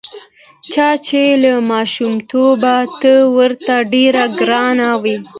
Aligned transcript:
چا 0.73 0.89
چې 1.05 1.21
له 1.43 1.51
ماشومتوبه 1.71 2.75
ته 3.01 3.13
ورته 3.35 3.75
ډېر 3.93 4.13
ګران 4.39 4.79
وې. 5.01 5.17